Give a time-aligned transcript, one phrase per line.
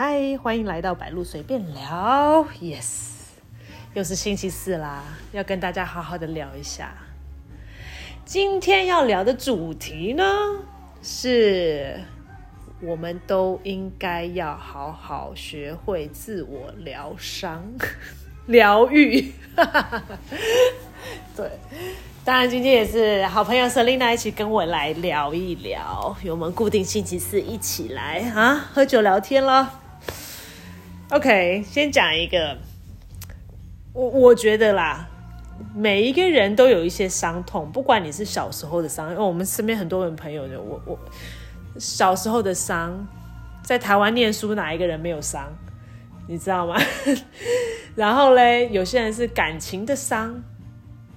[0.00, 2.46] 嗨，欢迎来到白露随便聊。
[2.62, 3.08] Yes，
[3.94, 6.94] 又是星期四啦，要跟大家好好的聊一下。
[8.24, 10.22] 今天要聊的主题呢，
[11.02, 11.98] 是
[12.80, 17.64] 我们都应该要好好学会自我疗伤、
[18.46, 19.32] 疗愈。
[21.34, 21.50] 对，
[22.24, 29.80] 当然今天也是好朋友 Selina 一起跟我来聊一聊，我们固定星期四一起来啊喝酒聊天了。
[31.10, 32.58] OK，先讲一个，
[33.94, 35.08] 我我觉得啦，
[35.74, 40.98] 每一个人都有一些伤痛，不管你是小时候的伤，因为我们身边很多人朋友的，我我
[41.78, 43.08] 小时候的伤，
[43.62, 45.50] 在台湾念书哪一个人没有伤，
[46.26, 46.78] 你知道吗？
[47.96, 50.44] 然后嘞，有些人是感情的伤，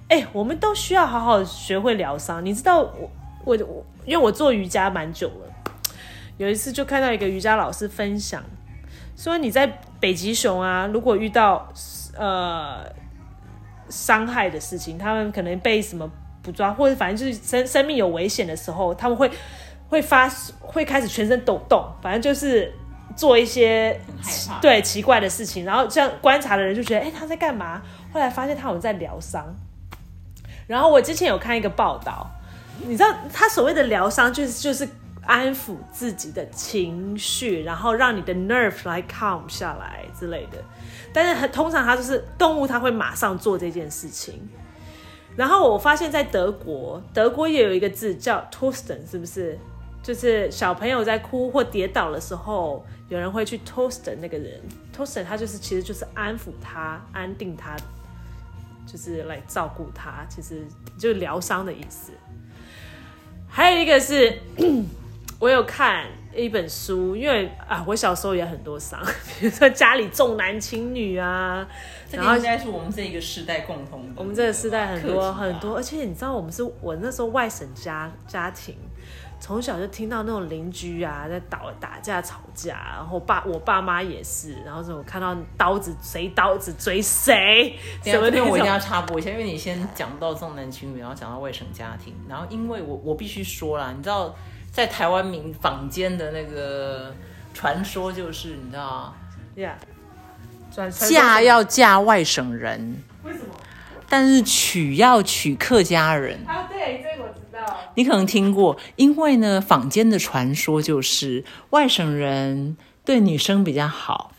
[0.08, 2.42] 哎，我们都需要好好学会疗伤。
[2.42, 3.10] 你知道我
[3.44, 5.52] 我我，因为我做瑜伽蛮久了，
[6.38, 8.42] 有一次就看到一个瑜伽老师分享。
[9.22, 11.72] 说你在北极熊啊，如果遇到
[12.18, 12.84] 呃
[13.88, 16.10] 伤害的事情，他们可能被什么
[16.42, 19.30] 捕抓，或者反正就是生生命有危险的时候，他们会
[19.88, 22.74] 会发会开始全身抖动，反正就是
[23.14, 23.96] 做一些
[24.60, 25.64] 对奇怪的事情。
[25.64, 27.80] 然后这样观察的人就觉得，哎，他在干嘛？
[28.12, 29.54] 后来发现他好像在疗伤。
[30.66, 32.28] 然后我之前有看一个报道，
[32.84, 34.88] 你知道他所谓的疗伤，就是就是。
[35.24, 40.58] 安抚自己的情绪，然后让你的 nerve 来 calm 下来之类的。
[41.12, 44.48] 但是通常它就是动物，它会马上做这件事情。
[45.36, 49.58] 然后我发现，在德国，德国也有一个字叫 t o s t e n 是不是？
[50.02, 54.60] 就是小朋友在哭或跌倒的时候，有人会去 t o s t e n 那个人
[54.92, 57.76] t o s t e n 他就是其实就是安抚他、安定他，
[58.86, 60.66] 就是来照顾他，其实
[60.98, 62.12] 就疗伤的意思。
[63.48, 64.38] 还有一个是。
[65.42, 68.96] 我有看一本书，因为啊，我小时候也很多伤，
[69.40, 71.66] 比如说家里重男轻女啊，
[72.12, 78.76] 然后应该是我们这一个时代共同，我们这个时代很多很多，而且你知道，我们是我那时候外省家家庭。
[79.40, 94.32] 从小就听到那种邻居啊在打打架吵架，然后爸我爸妈也是，然后什么看到刀子谁刀子追谁，什么那我一定要插播一下，因为你先讲到重男轻女，然后讲到外省家庭，然后因为我我必须说啦，你知道。
[94.72, 97.14] 在台湾民坊间的那个
[97.52, 99.14] 传说就是，你知道
[99.54, 99.74] ，Yeah，
[100.90, 103.54] 嫁要嫁外省人，为什么？
[104.08, 106.40] 但是娶要娶客家人。
[106.46, 107.80] 啊，对，这个我知道。
[107.96, 114.32] 你可能听过，因为呢，坊间的传说就是外省人对女生比较好。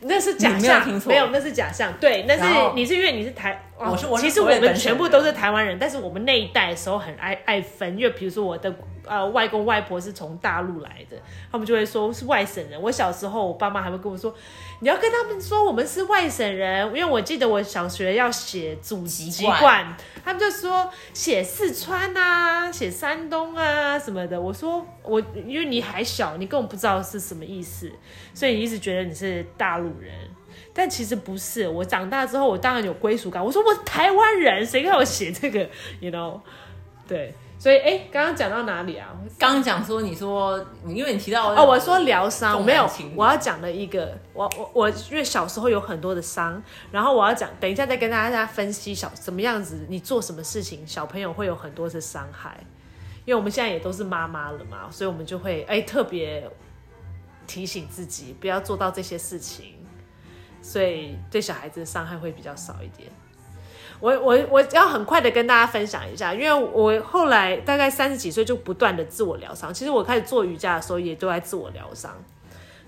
[0.00, 1.92] 那是假象，没有，那是假象。
[2.00, 8.74] 对，那是你是因为你是台，我是我，其实我们全部都是台湾人，但是我们那一代的时候很爱爱分，因为比如说我的。
[9.08, 11.16] 呃，外公外婆是从大陆来的，
[11.50, 12.80] 他们就会说是外省人。
[12.80, 14.34] 我小时候，我爸妈还会跟我说，
[14.80, 24.40] 你要跟他们说我们是外省人，因为我记得我小学要写祖籍籍贯，他们就说写四川啊，写山东啊什么的。
[24.40, 27.90] 我说我因为你还小，你根本不知道是什么意思，
[28.34, 30.12] 所以你一直觉得你是大陆人，
[30.74, 31.68] 但其实不是。
[31.68, 33.44] 我长大之后，我当然有归属感。
[33.44, 35.68] 我说我台湾人，谁让我写这个？
[36.00, 36.40] You know，
[37.06, 37.34] 对。
[37.58, 39.08] 所以，哎，刚刚讲到哪里啊？
[39.36, 52.56] 刚刚讲说，你说，因为你提到哦，我说疗伤，没有，我要讲的一个，我我我，因为小时候有很多的伤，然后我要讲，等一下再跟大家分析小什么样子，你做什么事情，小朋友会有很多的伤害，
[53.24, 56.48] 因为我们现在也都是妈妈了嘛，所以我们就会哎特别
[57.48, 59.74] 提醒自己不要做到这些事情，
[60.62, 63.10] 所以对小孩子的伤害会比较少一点。
[64.00, 69.74] 我我我要很快的跟大家分享一下，因为我后来大概三十几岁就不断的自我疗伤。
[69.74, 72.12] 其实我开始做瑜伽的时候也都在自我疗伤，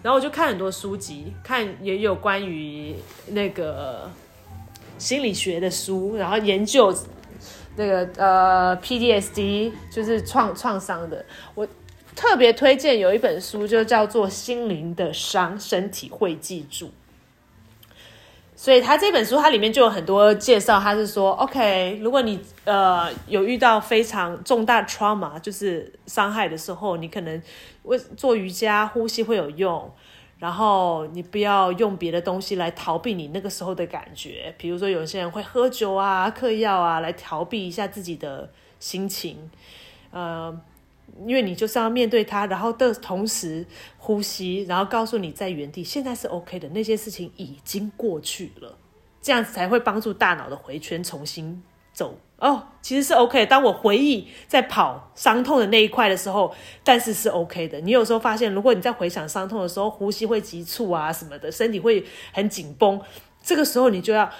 [0.02, 2.94] 然后我就看很多书籍，看也有关于
[3.28, 4.08] 那个
[4.98, 6.94] 心理学的书，然后研究
[7.76, 11.24] 那个呃 PDSD 就是创创伤的。
[11.54, 11.66] 我
[12.14, 16.86] 特别推荐有一本书，就叫做《心灵的伤，身体会记住》。
[18.60, 20.78] 所以他这本书，它里面就有很多介绍。
[20.78, 27.42] 他是说，OK，如果你呃有遇到非常重大 trauma，就是伤害的时候，你可能
[27.84, 29.90] 为做瑜伽、呼吸会有用。
[30.38, 39.50] 然后你不要用别的东西来逃避你那个时候的感觉，比如说有些人会喝酒啊、嗑药啊，来逃避一下自己的心情，
[40.10, 40.54] 呃。
[41.26, 43.66] 因为你就是要面对它，然后的同时
[43.98, 48.76] 呼吸，然后告诉你在原地现在是 OK 的，那些事情已经过去了，
[49.20, 51.62] 这样子才会帮助大脑的回圈重新
[51.92, 53.44] 走，哦，其实是 OK。
[53.46, 57.80] 当我回忆在跑伤痛的那一块的时候，但是是 OK 的。
[57.80, 63.00] 你有时候发现，如果你在回想伤痛的时候，呼吸会急促啊什么的，身体会很紧绷，
[63.42, 64.30] 这个时候你就要。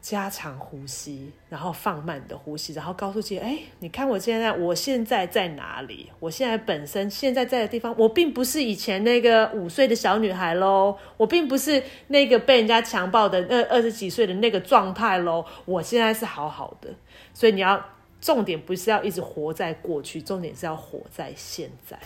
[0.00, 6.10] 加强呼吸，然后放慢你的呼吸，然后告诉自己：哎，你看我现在，我现在在哪里？
[6.20, 16.88] 我现在本身现在在的地方，我并不是以前那个五岁的小女孩喽，我并不是那个被人家强暴的二二十几岁的那个状态喽，我现在是好好的。
[17.34, 17.84] 所以你要
[18.20, 21.98] 重点不是要一直活在过去，重点是要活在现在。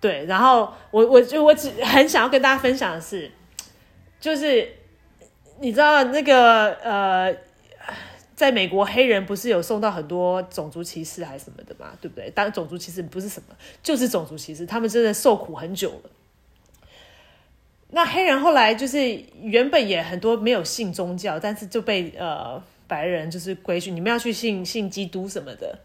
[0.00, 3.30] 对，然后我我就我只很想要跟大家分享的是，
[4.20, 4.70] 就是。
[5.60, 7.34] 你知道那个呃，
[8.34, 12.30] 在美国黑人不是有受到很多种族歧视还是什么的嘛，对不对？
[12.30, 16.10] 当种族歧视不是什么，就是种族歧视，他们真的受苦很久了。
[17.90, 18.98] 那黑人后来就是
[19.40, 25.78] 原本也很多没有信宗教，但是就被呃白人就是规训，你们要去信信基督什么的。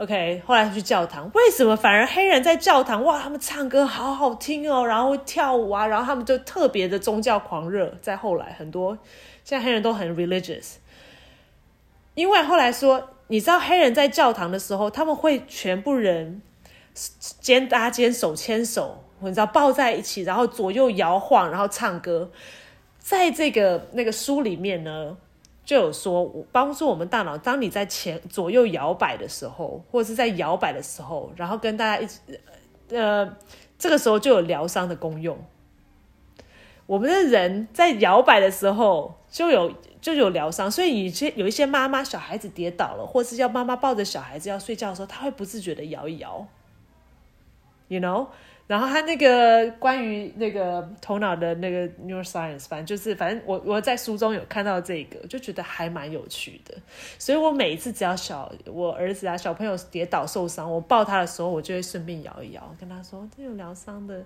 [0.00, 3.04] OK，后来去教堂，为什么反而黑人在教堂？
[3.04, 7.94] 哇，他们唱歌好好听哦，然后跳舞啊，然后他们就特别的宗教狂热。
[8.00, 8.96] 在后来，很多
[9.44, 10.76] 现在黑人都很 religious，
[12.14, 16.40] 因为后来说，你知道黑人在教堂的时候，他们会全部人
[16.94, 22.30] 肩搭肩、手牵手，你知道抱在一起，然后左右摇晃，然后唱歌。
[22.98, 25.18] 在这个那个书里面呢。
[25.70, 32.18] 就有说，帮助我们大脑，当你在前左右摇摆的时候，或者是在摇摆的时候，然后跟大家一起，
[32.88, 33.36] 呃，
[33.78, 35.38] 这个时候就有疗伤的功用。
[36.86, 46.48] 我们的人在摇摆的时候就有就有疗伤，所以有些有一些妈妈小孩子跌倒了，或是要妈妈抱着小孩子要睡觉的时候，他会不自觉的摇一摇
[47.86, 48.26] ，you know。
[48.70, 56.76] 然后他那个关于那个头脑的那个 neuroscience，反正就是反正我我在书中有看到这个，就觉得还蛮有趣的。
[57.18, 64.24] 所以我每一次只要小我儿子啊小朋友跌倒受伤，我抱他的时候，我就会顺便摇一摇，跟他说这有疗伤的，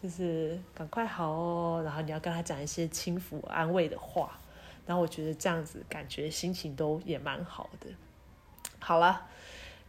[0.00, 1.82] 就是赶快好哦。
[1.84, 4.38] 然后你要跟他讲一些轻抚安慰的话，
[4.86, 7.88] 然后我觉得这样子感觉心情都也蛮好的。
[8.78, 9.26] 好了。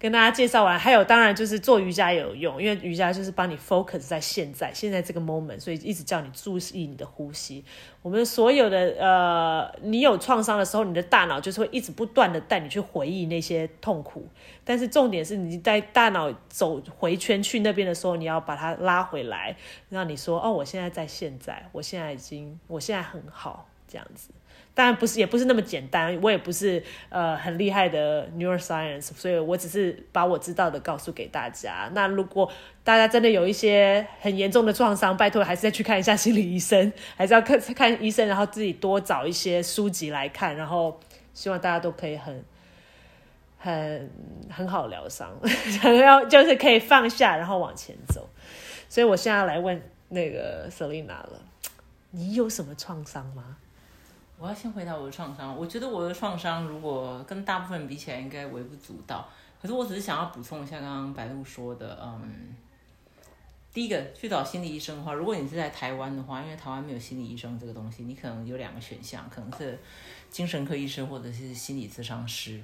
[0.02, 7.64] 跟大家介绍完，还有当然就是做瑜伽也有用，因为瑜伽就是帮你 focus 在现在，现在这个 moment，所以一直叫你注意你的呼吸。
[8.02, 14.28] 我们所有的呃，你有创伤的时候，你的大脑就是会一直不断的带你去回忆那些痛苦，
[14.66, 19.56] 但是重点是你在大脑走回圈去那边的时候，你要把它拉回来，
[19.90, 24.32] 让你说哦，我现在在现在，我现在已经，我现在很好，这样子。
[24.82, 26.20] 当然不是，也不是那么简单。
[26.24, 31.88] 我也不是呃很厉害的 neuroscience，所以我只是把我知道的告诉给大家。
[31.94, 32.52] 那如果
[32.84, 41.00] 大家真的有一些很严重的创伤，拜托还是再去看一下心理医生， 还是要看看医生，然后自己多找一些书籍来看，然后
[41.36, 42.44] 希望大家都可以很
[43.60, 44.10] 很
[44.50, 45.30] 很好疗伤，
[45.80, 48.28] 想 要就是可以放下，然后往前走。
[48.90, 49.80] 所以我现在来问
[50.10, 51.40] 那个 Selina 了，
[52.10, 53.58] 你有什么创伤吗？
[54.42, 55.56] 我要先回答我的创伤。
[55.56, 59.30] 我觉得我的创伤如果跟大部分人比起来，应该微不足道。
[59.62, 62.56] 可是我只是想要补充一下刚刚白露说的，嗯，
[63.72, 69.78] 第一个去找心理医生的话，如果你是在台湾的话，因为台湾没有心理医生这个东西，你可能有两个选项，可能是
[70.32, 72.64] 精神科医生或者是心理咨商师，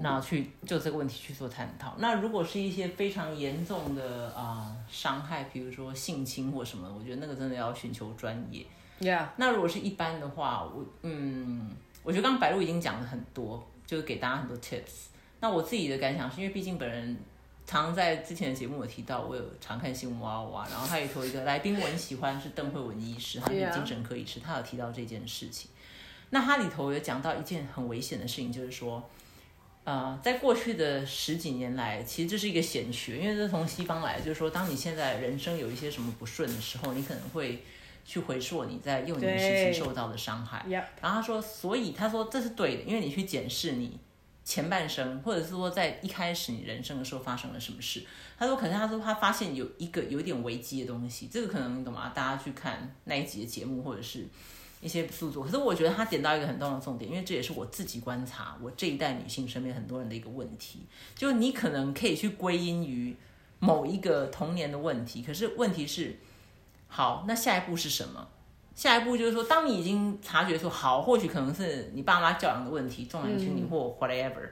[0.00, 1.96] 那去就这个问题去做探讨。
[1.98, 8.64] 那如果是一些非常严重的啊伤害，比如说性侵或什么，我觉得那个真的要寻求专业。
[9.00, 11.70] Yeah，那如果是一般的话，我嗯，
[12.02, 15.06] 我觉得刚刚白露已经讲了很多，就是给大家很多 tips。
[15.38, 17.16] 那我自己的感想是因为毕竟本人
[17.64, 25.70] 常在之前的节目有提到，我有常看新闻哇哇，然后他里头一个来宾我很喜欢是邓慧文医师，他是精神科医师，他有提到这件事情。
[26.30, 29.08] 那他里头有讲到一件很危险的事情，就是说，
[29.84, 37.62] 呃，在过去的十几年来，其实这是一个显学，因为这是从西方来，就是说，当你现在人生有一些什么不顺的时候，你可能会。
[38.08, 40.64] 去回溯你在幼年时期受到的伤害，
[41.02, 44.00] 然后他说，所以他说这是对的，因为你去检视你
[44.42, 48.02] 前半生，或者是说在一开始你人生的时候发生了什么事。
[48.38, 52.10] 他说，可是他说他发现有一个有点危机的东西，这个可能你懂吗？
[52.14, 54.24] 大家去看那一集的节目或者是
[54.80, 55.44] 一些著作。
[55.44, 63.14] 可是我觉得他点到一个很重要的重点，因为这也是我自己观察我这一代女性身边很多人的一个问题，就是你可能可以去归因于
[63.58, 66.16] 某一个童年的问题，可是问题是。
[66.88, 68.26] 好，那下一步是什么？
[68.74, 74.48] 下一步就是说，当你已经察觉说好，或许可能是你爸妈教养的问题，重男轻女或 whatever。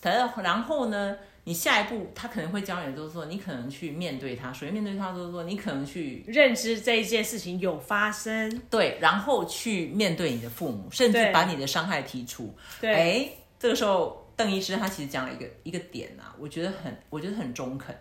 [0.00, 12.54] 但然后呢，你下一步他可能会教你，就是说你可能去面对他，所以面对他就是说你可能去认知这一件事情有发生，对，然后去面对你的父母，甚至把你的伤害提出。
[12.80, 13.28] 对，哎，
[13.58, 14.18] 这个时候。
[14.40, 17.94] 邓医师他其实讲了一个一个点啊，我觉得很我觉得很中肯。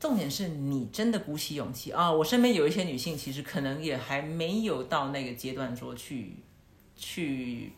[0.00, 2.10] 重点是你真的鼓起勇气啊！
[2.10, 6.36] 我身边有一些女性，其实可能也还没有到那个阶段，说去
[6.96, 7.72] 去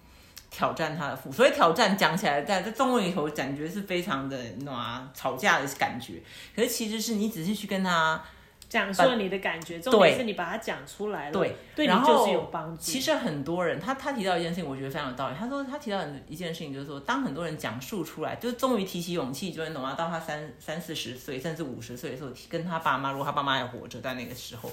[0.50, 1.32] 挑战她的父。
[1.32, 6.22] 所以挑战讲起来，在在中文里头感觉是非常的那吵架的感觉。
[6.54, 8.22] 可是其实是你只是去跟她。
[8.70, 12.80] 讲述了你的感觉，重点是你把它讲出来了，对，对你就是有帮助。
[12.80, 15.34] 其实很多人，他他提到一件事情，我觉得非常有道理。
[15.36, 19.94] 他说他提到一件事情，就是说，当很多人讲述出来，就是终于提起勇气，就会懂啊。
[19.94, 24.70] 到他三三四十岁，甚至五十岁的时候，跟他爸妈，如果他爸妈还活着，在那个时候，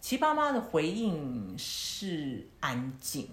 [0.00, 3.28] 其实爸妈的回应是安静。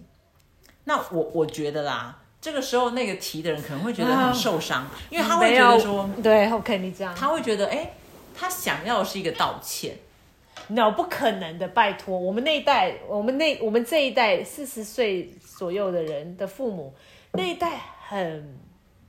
[0.84, 7.94] 那我我觉得啦，这个时候那个提的人可能会觉得很受伤，因为他会觉得说，对，OK，你这样，他会觉得哎。
[8.40, 9.98] 他想要的是一个道歉
[10.68, 16.94] ，no，不可能的，拜托，我们那一代，我们那我们这一代四十岁左右的人的父母
[17.32, 18.60] 那一代很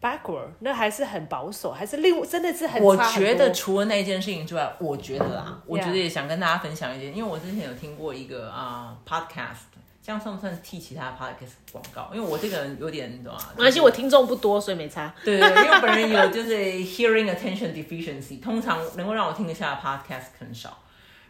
[0.00, 2.82] backward，那还是很保守，还是另真的是很。
[2.82, 9.77] 我觉得除了那件事情之外，我觉得啊，我觉得也想跟大家分享一点，因为我之前有听过一个啊 podcast。
[10.08, 12.10] 这样算不算替其他 podcast 广告？
[12.14, 13.38] 因为我这个人有点，你懂吗？
[13.50, 15.14] 没关系，我听众不多，所以没差。
[15.22, 20.78] 对对，因为本人有就是 hearing attention deficiency，通常能够让我听得下的 podcast 很少。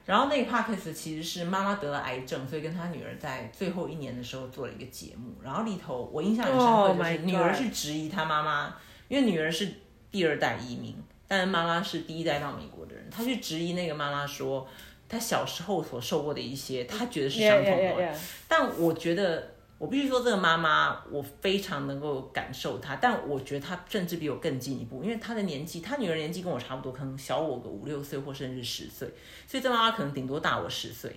[0.05, 5.35] 然后那个 podcast 其实是妈妈得了癌症，所以跟她女儿在最后一年的时候做了一个节目。
[5.43, 8.77] 然后里头我印象很深刻，就是女儿是质疑她妈妈，
[9.09, 9.69] 因为女儿是
[10.13, 10.95] 第二代移民，
[11.27, 14.69] 但是妈妈是第一代到美国的人，她去质疑那个妈妈说。
[15.09, 18.15] 他小时候所受过的一些，他觉得是伤痛的。
[18.47, 22.97] 但我觉得，我必须说，这个妈妈，我非常能够感受她。
[22.97, 29.09] 但我觉得她甚至比我更进一步，因为她的年纪，她女儿年纪跟我差不多，可能小我个五六岁或甚至十岁。
[29.47, 31.11] 所以这妈妈可能顶多大我十岁。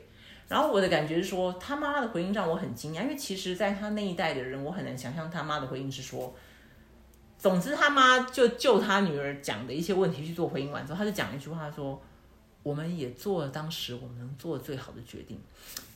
[0.48, 6.33] 然后我的感觉是说，她妈妈的回应让我很惊讶，因为其实在她那一代的人，我很难想象她妈的回应是说，
[7.38, 12.01] 总之他妈就就她女儿讲的一些问题去做回应完之后，他就讲一句话说。
[12.63, 15.39] 我们也做了当时我们能做最好的决定。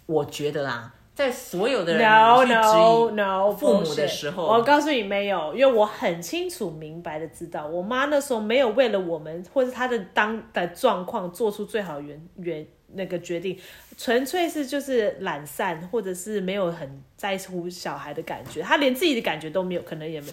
[0.05, 13.57] 我觉得啦，在所有的人去质疑父母的时候，我告诉你没有，因为我很清楚明白的知道，我妈那时候没有为了我们或者她的当的状况做出最好原原那个决定，
[13.97, 20.27] 纯粹是就是懒散，或者是没有很在乎小孩的感觉，她连自己的感觉都没有，可能也没。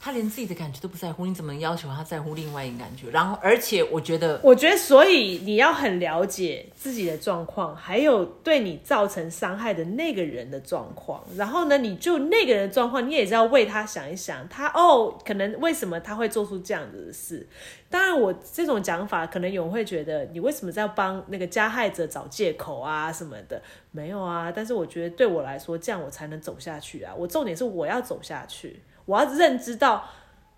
[0.00, 3.10] 他连自己的感觉都不在乎，你怎么要求他在乎另外一个感觉？
[3.10, 11.24] 然后，而且我觉得，我觉得，所以你要很了解自己的状况，还有对你造成伤害的那个人的状况。
[11.36, 17.44] 然后呢，你就那个人的状况，你也是要为他想一想，他哦，可能为什么他会做出这样子的事？
[17.90, 23.60] 当然，我这种讲法，可能有人会觉得你为什么在帮那个加害者找借口啊什么的？
[23.90, 27.12] 没有啊，但是我觉得对我来说，这样我才能走下去啊。
[27.18, 28.80] 我重点是我要走下去。
[29.08, 30.04] 我要认知到，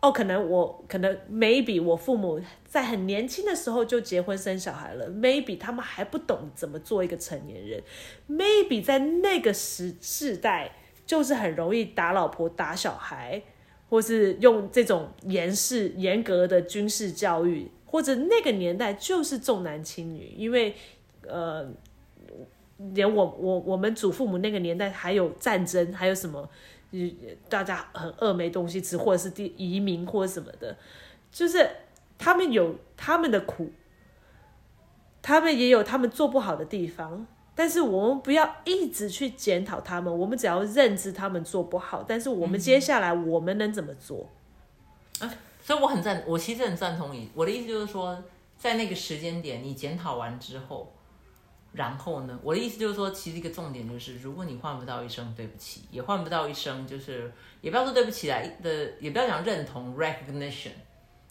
[0.01, 7.81] 哦，可能我可能 maybe 我父母在很年轻的时候就结婚生小孩了，maybe 他们还不懂怎么做一个成年人
[8.29, 10.73] ，maybe 在那个时世代
[11.07, 13.41] 就是很容易打老婆打小孩，
[13.89, 20.75] 或是用这种严式严格的军事教育，或者那个年代就是重男轻女，因为
[21.25, 21.71] 呃，
[22.95, 26.51] 连我我我们祖父母那个年代还有战争，还有什么？
[27.49, 30.77] 大家很饿没东西吃，或者是第移民或什么的，
[31.31, 31.69] 就是
[32.19, 33.71] 他们有他们的苦，
[35.23, 44.29] 他们也有他们做不好的地方，但是我们不要一直去检讨他们，我们只要认知他们做不好，但是我们接下来我们能怎么做？
[45.21, 45.33] 啊，
[45.63, 47.31] 所以我很赞，我其实很赞同你。
[47.35, 48.21] 我的意思就是说，
[48.59, 50.93] 在那个时间点，你检讨完之后。
[51.73, 52.37] 然后呢？
[52.43, 60.71] 我的意思就是说，其实一个重点就是，如果你换不到一声对不起，也换不到一声就是也不要说对不起来的，也不要讲认同 recognition，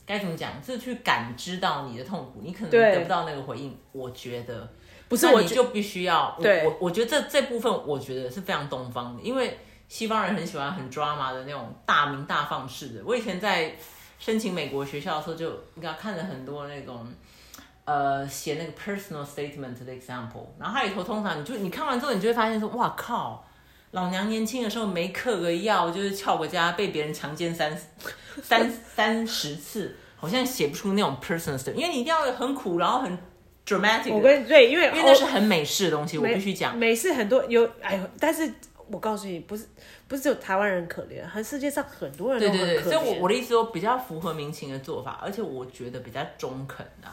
[0.06, 0.64] 该怎么讲？
[0.64, 3.78] 是去感知到你的痛苦，你可能得不到那个回应。
[3.92, 4.72] 我觉得
[5.10, 13.02] 不是，我就必须要对我，我觉得这这部分我觉得是非常东方的，因为西方人很喜欢很 drama 的那种大明大放式的。
[13.04, 13.76] 我以前在
[14.18, 17.06] 申请美国学校的时候，就你看看了很多那种。
[17.90, 23.44] 呃，写那个 personal statement 的 example，然后它里头通常你就你看完之后，你就会发现说，哇靠，
[23.92, 27.76] 老娘年轻的时候没嗑个药，就是翘个家，被别人强奸三
[28.44, 33.18] 三三十次，好像写不出那种 personal statement，因为你一定要很苦，然后很
[33.66, 34.14] dramatic。
[34.14, 36.78] 我跟对，因为因为那是很美式的东西，我必须讲。
[36.78, 38.54] 美式很多有，哎呦，但是
[38.88, 39.66] 我告诉你，不是
[40.08, 42.84] 不是只有台湾人可怜，和世界上很多人都很可怜。
[42.84, 47.08] 所以，我我的意思说，比较符合民情的做法，而且我觉得比较中肯的。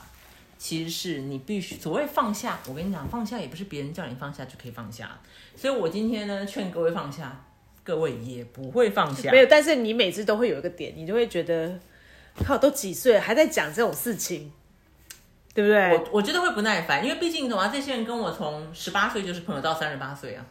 [0.58, 5.18] 其实是你必须所谓放下，我跟你讲，放下也不是别人叫你放下就可以放下。
[5.54, 7.44] 所以我今天呢，劝各位放下，
[7.84, 9.38] 各位也不会放下没。
[9.38, 11.78] 有，但是你每次都会有一个点，你就会觉得，
[12.44, 14.50] 靠，都几岁了还在讲这种事情，
[15.54, 15.92] 对不对？
[15.92, 17.68] 我我觉得会不耐烦，因为毕竟你懂吗？
[17.68, 20.44] 这些人跟我从十八岁就是朋友到三十八岁啊，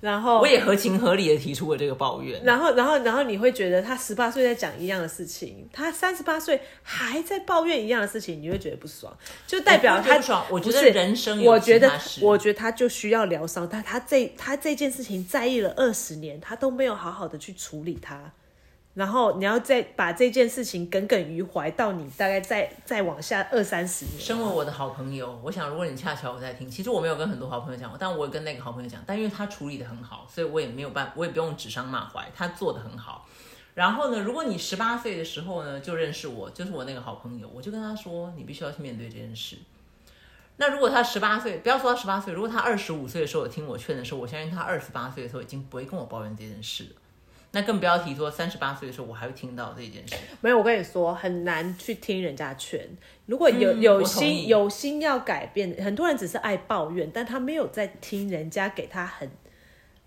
[0.00, 2.42] 然后我也合情合理的提出了这个抱怨。
[2.42, 9.14] 然后，然后，然后你会觉得他十八岁在讲一样的事情，他三十八岁还在抱怨一样的事情，你会觉得不爽，
[9.46, 11.92] 就代表他爽我觉得人生有我觉得
[12.22, 18.32] 我觉得他就需要疗伤，但他这他这件事情在意了二十年，他都没有好好的去处理它。
[18.94, 33.26] 然后你要再把这件事情耿耿于怀，到你大概再再往下二三十年，身为我的好朋友，我想如果你恰巧我在听，其实我没有跟很多好朋友讲过，但我有跟那个好朋友讲，但因为他处理的很好，所以我也没有办，我也不用指桑骂槐，他做的很好。
[33.74, 39.56] 然后呢，如果你十八岁的时候呢就认识我，就是我那个好朋友，我就跟他说，你必须要去面对这件事。
[40.56, 46.99] 那如果他十八岁，不要说他十八岁，如果他二十五岁的时候有听我劝的时候，我相信他二十八岁的时候已经不会跟我抱怨这件事了。
[47.52, 50.14] 那更不要提说三十八岁的时候我还会听到这件事。
[50.40, 52.88] 没有，我跟你说，很难去听人家劝。
[53.26, 59.28] 如果有、有心有心要改变，很多人只是爱抱怨，但他没有在听人家给他很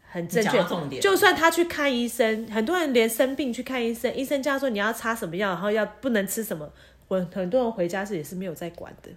[0.10, 6.72] 很正你确重点就算他去看医生，很多人连生病去看医生，医生叫他说你要擦什么药，然后要不能吃什么，
[7.08, 9.10] 我很多人回家是也是没有在管的。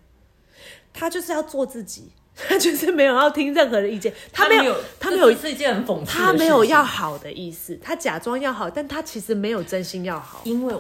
[0.93, 6.19] 他就是要做自己，他 就是没有要听任何的意见，他没有，他没有这是一件很讽刺。
[6.19, 10.43] 他没有要好的意思，他假装要好，但他其实没有真心要好。
[10.45, 10.75] 因为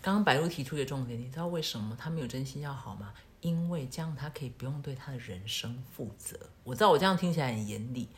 [0.00, 3.08] 刚刚白露提出一个重点，你知道为什么他没有真心要好吗？
[3.40, 6.36] 因为这样他可以不用对他的人生负责。
[6.64, 8.08] 我知道我这样听起来很严厉，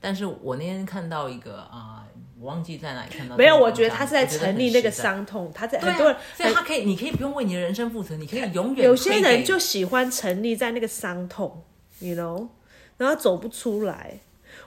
[0.00, 2.04] 但是我那天看到一个啊、
[2.40, 3.36] 我忘记在哪里看到。
[3.36, 4.90] 没有，我觉得他是在成立那个。
[4.90, 11.62] 伤痛，他在对啊很多人，所以他可以，你可以不用为你的人生负责，你可以永远有些人就喜欢成立在那个伤痛
[12.02, 12.48] ，you know，
[12.96, 14.20] 然后走不出来。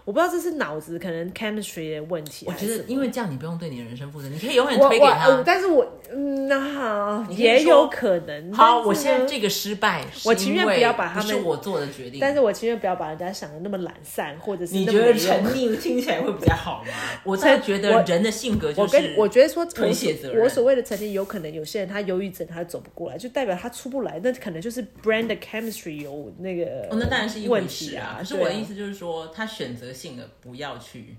[0.05, 5.25] 我不知道这是脑子可能 chemistry 的问题我觉得，因为这样你不用对你的人生负责，你可以永远推给他。
[5.25, 8.53] 呃但是我嗯，那好也有可能。
[8.53, 12.19] 好，我现在这个失败，我情愿不要把他们不是我做的决定。
[12.21, 16.94] 但是我情愿不要把人家想的那么懒散，或者是你觉得沉溺听起来会比较好吗？
[17.25, 28.18] 我才觉得人的性格就我是，跟我觉得说，推我卸责任我所谓的曾经有可能有些人他忧郁症他走不过来，就代表他出不来，那可能就是 brand chemistry 有那个哦，那当然是一问回啊。
[28.20, 31.16] 可是我的意思就是说，他选择性的不要去，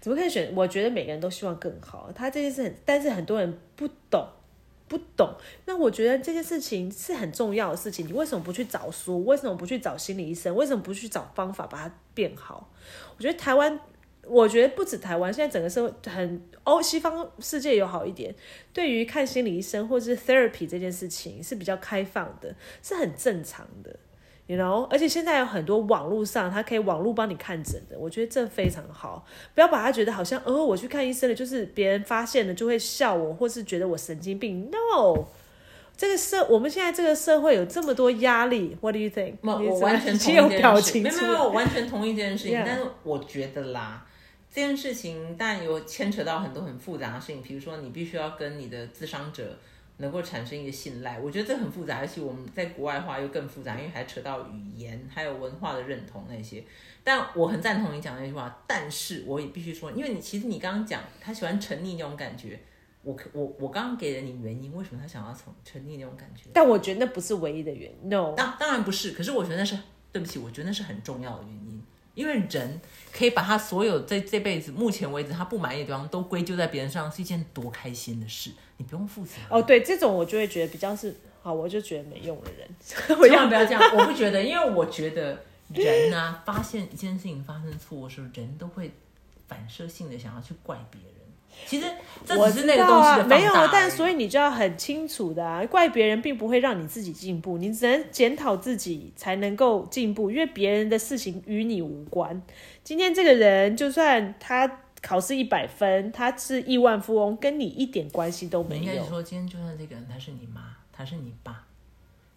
[0.00, 0.52] 怎么可以选？
[0.54, 4.28] 我觉得每个人都希望更好，他这件事很，但是很多人不懂。
[4.88, 8.06] 不懂，那我觉得这件事情是很重要的事情。
[8.06, 9.24] 你为什么不去找书？
[9.24, 10.54] 为什么不去找心理医生？
[10.54, 12.72] 为什么不去找方法把它变好？
[13.16, 13.80] 我觉得台湾，
[14.22, 18.32] 我觉得不止台湾，现在整个社会很欧西方世界有好一点，
[18.72, 23.98] 对于看心理医生或是 therapy 这件事情是比较开放的，是很正常的。
[24.46, 29.26] You know，而且现在有很多网络上，他可以网络帮你看诊的，我觉得这非常好。
[29.54, 34.70] 不要把他觉得好像，哦，我去看医生了，就是别人发现了就会笑我，或是觉得我神经病。
[34.70, 35.24] No，
[35.96, 39.34] 这个社我们现在这个社会有这么多压力，What do you think？
[39.42, 42.62] 我完全只有同意这件表事情，没有没有，我完全同意这件事情。
[42.64, 44.06] 但是我觉得啦，
[44.48, 49.58] 这件事情当然有牵扯到很多很复杂的事情，比如说你必须要跟你的咨商者
[49.98, 56.62] 能够产生一个信赖，我觉得这很复杂，而且我们在国外话又更复杂，因为还扯到语言还有文化的认同那些。
[57.02, 62.60] 但我很赞同你讲那句话，但是我也必须说，因为你其实你刚刚讲他喜欢沉溺那种感觉，
[63.02, 66.50] 我可我我刚刚给了你原因，为什么他想要沉沉溺那种感觉？
[66.52, 68.10] 但我觉得那不是唯一的原因。
[68.10, 69.78] No，当当然不是，可是我觉得那是
[70.12, 71.82] 对不起，我觉得那是很重要的原因，
[72.14, 72.80] 因为人
[73.12, 79.32] 可以把他所有在这辈子目前为止他不满意的地方都归咎在别人身上，是一件多开心的事，你不用负责。
[79.48, 82.68] 哦，对，这种我就会觉得比较是好，我就觉得没用的人。
[83.18, 85.38] 我千万不要这样，我不觉得，因为我觉得
[85.74, 88.90] 人啊，发现一件事情发生错误的时候，人都会
[89.46, 91.10] 反射性的想要去怪别人。
[91.64, 91.86] 其实
[92.26, 102.42] 这我只是那个东西知道啊，没有但所以你就要很清楚的啊，怪别人并不会让你自己进步，你只能检讨自己才能够进步，因为别人的事情与你无关。
[102.84, 109.08] 今天这个人就算他考试一百分，他是亿万富翁，跟你一点关系都没有你应该。
[109.08, 111.64] 说，今天就算这个人他是你妈，他是你爸，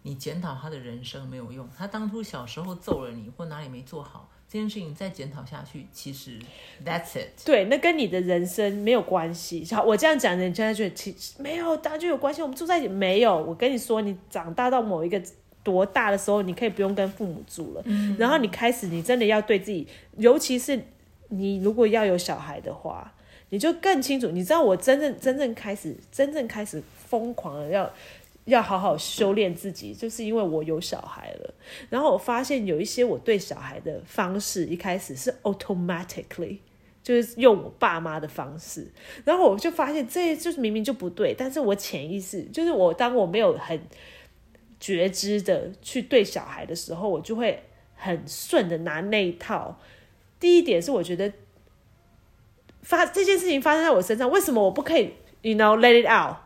[0.02, 1.68] 你检讨他的人生没有用。
[1.76, 6.38] 他当初小时候揍了你，或哪里没做好，这件事情再检讨下去，其实
[6.86, 7.44] that's it。
[7.44, 9.66] 对，那跟你的人生没有关系。
[9.74, 12.40] 好，我这样讲，人家觉得其实没有，当然就有关系。
[12.40, 13.36] 我们住在一起没有。
[13.36, 15.20] 我跟你说，你长大到某一个
[15.64, 17.82] 多大的时候，你可以不用跟父母住了。
[18.16, 20.80] 然后你开始，你真的要对自己，尤其是
[21.30, 23.12] 你如果要有小孩的话，
[23.48, 24.28] 你就更清楚。
[24.28, 27.90] 你知道，我真正真正开始，真正开始疯狂的要。
[28.46, 31.54] 要好好修炼自己，就是因为我有小孩了。
[31.88, 36.56] 然后我发现有一些我对小孩的方式，一开始是 automatically，
[37.02, 38.90] 就是用我爸妈的方式，
[39.24, 43.78] 然后我就发现这就是明明就不对，但是我潜意识就是我当我没有很
[44.80, 47.62] 觉知的去对小孩的时候，我就会
[47.94, 49.78] 很顺的拿那一套。
[50.40, 51.32] 第一点是我觉得
[52.82, 56.36] 发这件事情发生在我身上，为什么我不可以，you know let it out？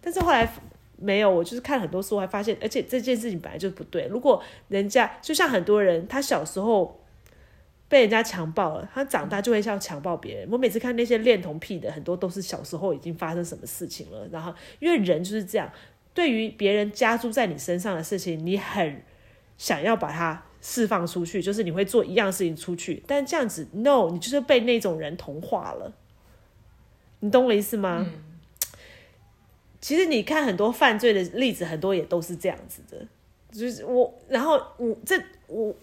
[0.00, 0.50] 但是后来
[0.96, 4.06] 没有，我就是看很多书，还发现，而且这件事情本来就不对。
[4.06, 6.98] 如果人家就像很多人，他小时候。
[7.88, 10.48] 被人家强暴了，他长大就会像强暴别人。
[10.50, 14.26] 我每次看那些恋童癖的，很多都是小时候已经发生什么事情了。
[14.32, 15.70] 然后，因为人就是这样，
[16.14, 19.02] 对于别人加诸在你身上的事情，你很
[19.58, 23.02] 想要把它释放出去，就是你会做一样事情出去。
[23.06, 25.92] 但这样子，no，你就是被那种人同化了。
[27.20, 28.06] 你懂我意思吗？
[29.82, 33.06] 其实你看很多犯罪的例子，很多也都是这样子的。
[33.50, 35.74] 就是我，然后我这我。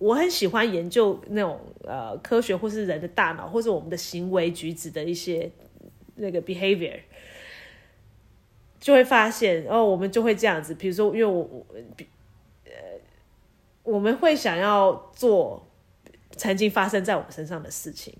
[0.00, 5.48] 我很喜欢研究那种呃科学或是人的大脑或者我们的行为举止的一些
[6.16, 6.98] 那个 behavior，
[8.80, 10.74] 就会发现哦，我们就会这样子。
[10.74, 11.80] 比如说，因为我我呃
[13.84, 15.64] 我们会想要做
[16.32, 18.12] 曾经发生在我们身上的事情。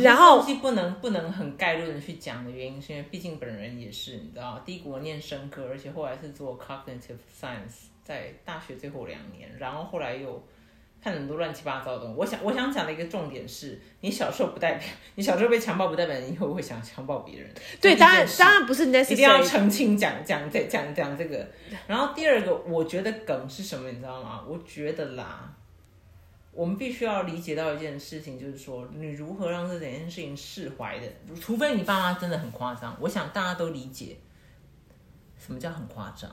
[0.00, 7.88] 然后不能不能很概论的去讲的原因，是因为毕竟本人也是你知道，帝国念生科，而且后来是做 cognitive science。
[8.04, 10.40] 在大学最后两年，然后后来又
[11.02, 12.14] 看很多乱七八糟的东西。
[12.16, 17.48] 我想，我想讲的一个重点是，你小时候不代表你小时候被强暴，不代表你以后会想强暴别人。
[17.80, 21.48] 对，当然当然不是，一定要澄清讲讲这讲讲这个。
[21.86, 24.42] 然后第二个，我觉得梗是什么，你知道吗？
[24.46, 25.54] 我觉得啦，
[26.52, 31.06] 我们必须要理解到一件事情，就是说你如何让这整件事情释怀的。
[31.40, 34.16] 除非你爸妈真的很夸张，我想大家都理解
[35.38, 36.28] 什么叫很夸张。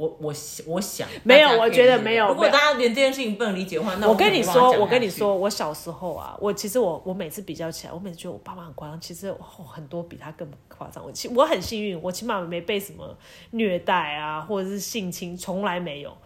[0.00, 0.34] 我我
[0.66, 2.28] 我想没有，我觉得没有。
[2.28, 9.30] 如果大家连这件事情不能理解的话，那我跟你说，我跟你说，我小时候啊，我其实我我每次比较起来，我每次觉得我爸妈很夸张，其实
[9.66, 11.04] 很多比他更夸张。
[11.04, 13.14] 我其我很幸运，我起码没被什么
[13.50, 16.16] 虐待啊，或者是性侵，从来没有。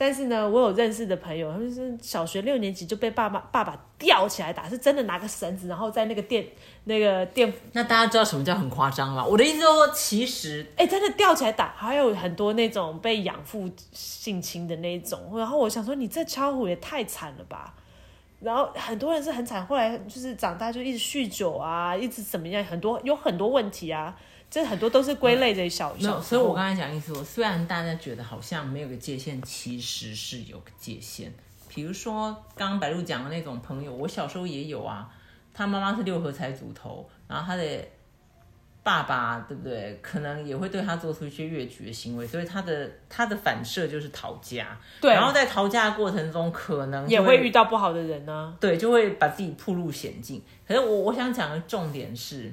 [0.00, 6.42] 但是呢，我有认识的朋友，他们是小学六年级就被爸爸爸爸吊起来打，是真的拿个绳子，然后在那个电
[6.84, 7.52] 那个电。
[7.72, 9.22] 那大家知道什么叫很夸张吗？
[9.22, 15.36] 我的意思说，其实哎，真的吊起来打，还有很多那种被养父性侵的那种。
[15.36, 17.74] 然后我想说，你这敲虎也太惨了吧！
[18.40, 24.16] 然后很多人是很惨，后来就是长大就一直酗酒啊，一直怎么样，很多有很多问题啊。
[24.50, 31.32] 这很多都是归类的小小，所以我刚才讲意思我，虽然大家觉得好像没有个界限，其实是有个界限。
[31.68, 35.08] 比如说刚刚白露讲的那种朋友，我小时候也有啊。
[35.54, 37.64] 他妈妈是六合彩组头，然后他的
[38.82, 39.96] 爸爸对不对？
[40.02, 44.76] 可能也会对他做出一些越矩的行为，所以他的他的反射就是逃家。
[45.00, 48.56] 对，然后在逃家的过程中，可能也会遇到不好的人呢。
[48.58, 50.42] 对，就会把自己暴入险境。
[50.66, 52.52] 可是我我想讲的重点是。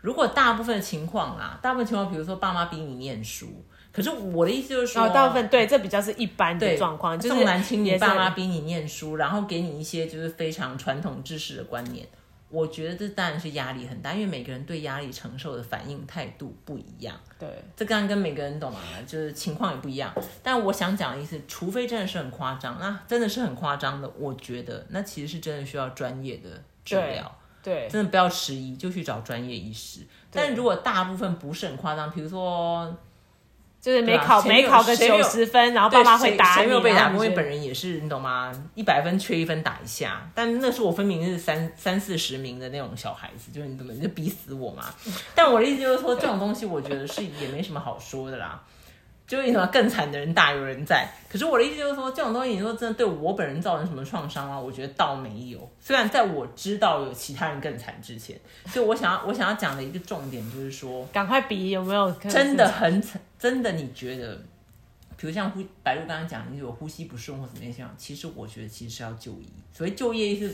[0.00, 12.06] 如果大部分情况啊，大部分情况，比如说爸妈逼你念书，可是我的意思就是说，哦大部分对，这比较是一般的状况，就是重男轻女，爸妈逼你念书，然后给你一些就是非常传统知识的观念，
[12.48, 17.14] 我觉得这当然是压力很大，因为每个人对压力承受的反应态度不一样。
[17.38, 18.78] 对，这当然跟每个人懂吗？
[19.06, 20.12] 就是情况也不一样。
[20.42, 26.48] 但我想讲的意思，除非真的是很夸张，那真的是很夸张的，我觉得那其实是真的需要专业的
[26.84, 27.36] 治疗。
[27.62, 30.00] 对，真的不要迟疑，就去找专业医师。
[30.30, 32.94] 但如果大部分不是很夸张，比如说，
[33.80, 37.10] 就是没考没考个九十分，然后爸妈会打你，谁没有被打？
[37.10, 38.52] 因为本人也是，你懂吗？
[38.74, 44.84] 一百分缺一分打一下，但那是我分明是三三四十名的那种小孩子，就是你怎么就逼死我嘛？
[45.34, 48.62] 但我的意思就是说，这种东西我觉得是也没什么好说的啦。
[49.30, 51.08] 就为什么更惨的人大有人在？
[51.28, 54.58] 可是我的意思就是说，这种东西你说真的对我本人造成什么创伤吗？
[54.58, 55.70] 我觉得倒没有。
[55.78, 58.36] 虽然在我知道有其他人更惨之前，
[58.74, 63.22] 就我想要我想要讲的一个重点就是说，赶快比有没有真的很惨？
[63.38, 64.34] 真的你觉得，
[65.16, 67.88] 比如像呼白露刚刚讲，你有呼吸不顺或怎么样？
[67.96, 69.46] 其实我觉得其实是要就医。
[69.72, 70.52] 所谓就业意思，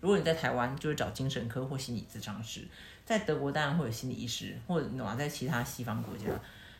[0.00, 2.60] 如果你在台湾，就是找精神科或心理咨商师；
[3.06, 6.26] 在德国当然会有心理医师，或者你在其他西方国家。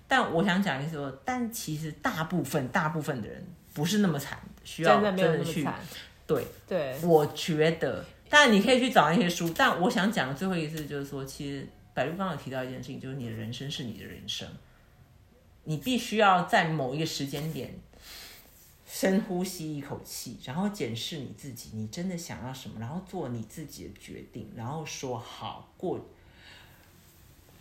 [0.08, 5.68] 但我想讲的是说，但其实大部分大部分的人不是那么惨，需要真的去
[6.26, 6.98] 对对。
[7.02, 9.52] 我觉得，但你可以去找那些书。
[9.54, 14.48] 但我想讲的最后一次就是说，其实白玉刚刚提到一件事情，就是你的人生是你的人生，
[15.64, 17.74] 你必须要在某一个时间点
[18.86, 26.08] 深呼吸一口气，然后检视你自己，你真的想要什么，然后做你自己的决定，然后说好过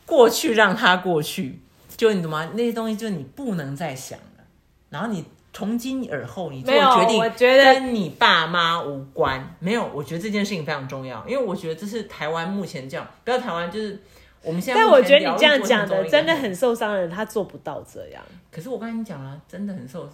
[0.05, 1.59] 过去，让它过去。
[1.95, 2.49] 就你懂吗？
[2.53, 4.43] 那些东西就是你不能再想了，
[4.89, 5.23] 然后你
[5.53, 9.55] 从今而后你做决定，我觉得跟你爸妈无关。
[9.59, 13.99] 没有，我觉得这件事情非常重要，因为我觉得这是台湾目前这样，不要台湾就是
[14.43, 14.81] 我们现在。
[14.81, 18.23] 但我觉得你这样讲的真的很受伤的人，他做不到这样。
[18.51, 20.09] 可是我刚才讲了，真的很受。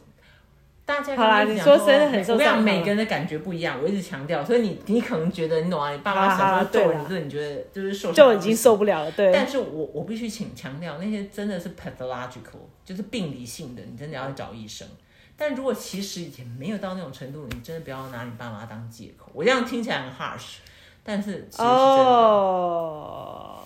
[0.94, 2.62] 大家好啦，你说真的很受伤。
[2.62, 9.32] 每个人的感觉不一样，我一直强调，所以你你可能觉得你懂啊，你爸妈什么揍你，这你觉得就是受就已经受不了了，对。
[9.34, 14.88] 但是我我必须请强调，那些真的是 pathological，就是病理性的，你真的要找医生。
[15.36, 19.32] 但如果其实也没有到那种程度，你真的不要拿你爸妈当借口。
[19.34, 20.58] 我这样听起来很 harsh，
[21.04, 22.04] 但是其实是真的。
[22.04, 23.64] 哦，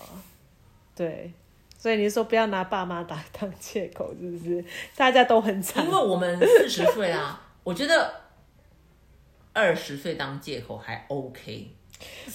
[0.96, 1.34] 对。
[1.78, 4.66] 所以你说不要拿爸妈打当借口，是不是？
[4.96, 5.86] 大家都很惨。
[5.86, 8.12] 因为我们四十岁啊， 我觉得
[9.54, 11.72] 二十岁当借口还 OK。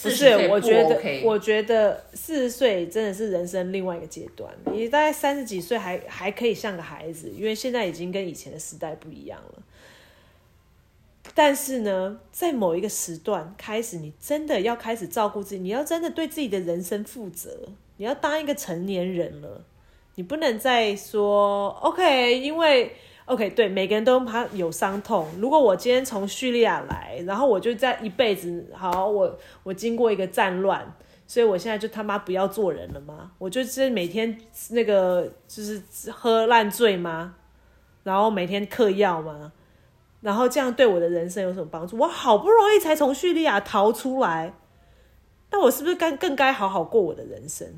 [0.02, 4.52] 不是，我觉得，我觉得四十岁真的是人生另外一个阶段。
[4.72, 9.62] 你大概三十几岁还还可以像个孩子，因为现在已经跟以前的时代不一样了。
[11.33, 17.68] 但是呢，在某一个时段开始，你真的要开始照顾自己，你要真的对自己的人生负责。
[17.96, 19.64] 你要当一个成年人了，
[20.16, 25.28] 你不能再说 OK，因为 OK 对每个人都怕有伤痛。
[25.38, 30.92] 如果我今天从叙利亚来，然后我就在一辈子好，我我经过一个战乱，
[31.26, 33.31] 所以我现在就他妈不要做人了吗？
[33.38, 34.37] 我就是每天
[34.70, 37.37] 那个就是喝烂醉吗？
[38.02, 39.52] 然后每天嗑药吗？
[40.20, 41.96] 然后这样对我的人生有什么帮助？
[41.98, 44.55] 我好不容易才从叙利亚逃出来。
[45.52, 47.68] 那我是不是该更该好好过我的人生？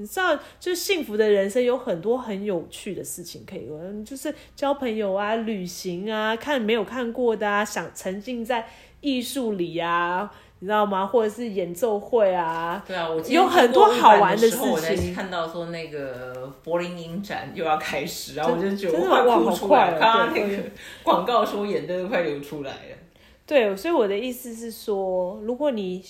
[0.00, 8.68] 你知道，就是幸福的人生有很多很有趣的事情可以玩，就是交朋友啊、旅行啊、看没有看过的啊、想沉浸在
[9.00, 11.04] 艺术里啊，你知道吗？
[11.04, 12.80] 或者是演奏会啊。
[12.86, 15.12] 对啊，我有很多好玩的事情。
[15.12, 19.98] 看到说那个柏林影展又要开始，然后我就觉得快哭出来了。
[19.98, 20.62] 刚刚那个
[21.02, 22.96] 广告说眼泪都快流出来了。
[23.44, 26.04] 对，所以我的意思是说，如果你。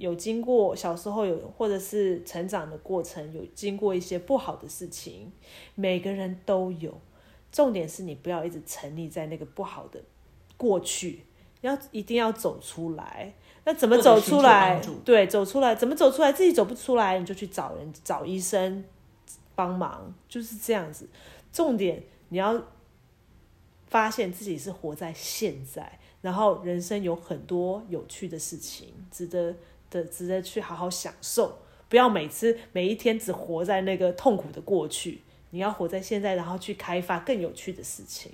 [0.00, 5.30] 有经过小时候有，或者是成长的过程，有经过一些不好的事情，
[5.74, 6.98] 每个人都有。
[7.52, 10.00] 重点是你不要一直沉溺在那个不好的
[10.56, 11.24] 过去，
[11.60, 13.34] 要一定要走出来。
[13.64, 14.80] 那怎么走出来？
[15.04, 16.32] 对，走出来怎么走出来？
[16.32, 18.82] 自己走不出来，你就去找人，找医生
[19.54, 21.06] 帮忙，就是这样子。
[21.52, 22.64] 重点你要
[23.88, 29.54] 发现自己是活在现在，然后人生有很多有趣的事情，值得。
[29.90, 38.32] 的值得去好好享受，不要每次每一天只活在那个痛苦的过去，你要活在现在，然后去开发更有趣的事情。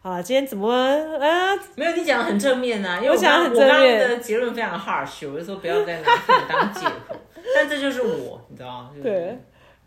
[0.00, 1.54] 好了，今天怎么啊？
[1.76, 7.16] 没有你讲的很正面啊，因为我讲很正面的结论非常 harsh，我就说不要再拿自己当借口。
[7.54, 8.90] 但这就是我，你知道吗？
[9.00, 9.38] 对，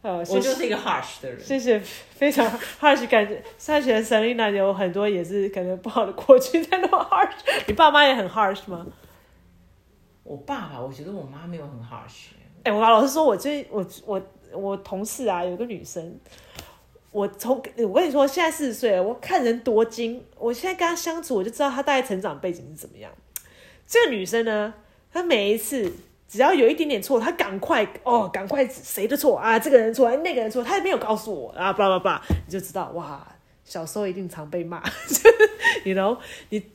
[0.02, 1.38] 好，我就是一个 harsh 的人。
[1.42, 2.46] 谢谢，非常
[2.80, 7.34] harsh，感觉上学 Selina 有很多也是感觉不好的过去，在那么 harsh。
[7.68, 8.86] 你爸妈也很 harsh 吗？
[10.26, 12.30] 我爸爸，我觉得我妈没有很 harsh。
[12.64, 14.20] 哎，我老实说，我最我我
[14.52, 16.20] 我同事啊，有个女生，
[17.12, 23.12] 我从我跟你说，现在四十岁，我看人多精，我现在跟她相处，我就知道她大概成长背景是怎么样。
[23.86, 24.74] 这个女生呢，
[25.14, 25.94] 她每一次
[26.28, 29.60] 只要有一点点错，她赶快哦，赶快谁的错啊？
[29.60, 33.24] 这个人错，那个人错，她也没有告诉我啊，叭叭叭，你就知道哇，
[33.64, 34.82] 小时候一定常被骂，
[35.86, 36.18] 你 know
[36.50, 36.75] 你。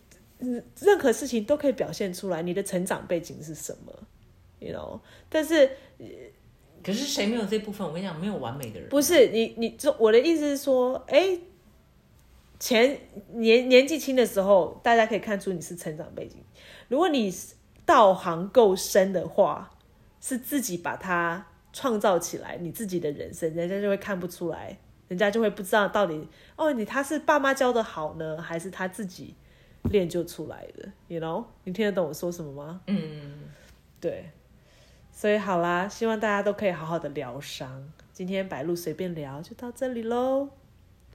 [0.78, 3.92] 任何事情都可以表现出来，你的成长背景是什么
[4.58, 5.70] ？You know，但是，
[6.82, 7.86] 可是谁没有这部分？
[7.86, 8.88] 我跟你讲，没有完美的人。
[8.88, 11.38] 不是你，你就我的意思是说，哎，
[12.58, 12.98] 前
[13.34, 16.38] 年年纪轻的时候，大家可以看出你是成长背景。
[16.88, 17.34] 如果你
[17.84, 19.70] 道行够深的话，
[20.20, 29.34] 是自己把它创造起来，你自己的人生，人家就会看不出来，人家就会不知道到底哦，你他是爸妈教的好呢，还是他自己。
[29.84, 32.80] 练就出来的，you know，你听得懂我说什么吗？
[32.86, 33.48] 嗯，
[34.00, 34.30] 对，
[35.10, 37.90] 所以好啦，希望大家都可以好好的疗伤。
[38.12, 40.50] 今天白露随便聊就到这里喽，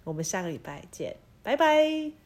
[0.04, 2.24] 我们下个礼拜见，拜拜。